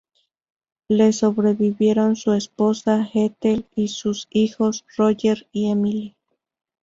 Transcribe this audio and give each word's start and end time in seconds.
Le 0.89 1.11
sobrevivieron 1.13 2.15
su 2.15 2.33
esposa, 2.33 3.07
Ethel, 3.13 3.67
y 3.75 3.87
sus 3.89 4.27
hijos 4.31 4.83
Roger 4.97 5.45
y 5.51 5.69
Emily. 5.69 6.15